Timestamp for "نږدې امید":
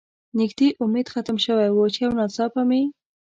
0.39-1.07